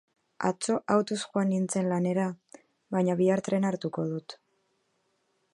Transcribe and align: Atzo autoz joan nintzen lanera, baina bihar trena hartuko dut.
Atzo 0.47 0.77
autoz 0.93 1.17
joan 1.23 1.51
nintzen 1.51 1.91
lanera, 1.93 2.25
baina 2.97 3.19
bihar 3.23 3.47
trena 3.49 3.73
hartuko 3.73 4.11
dut. 4.15 4.41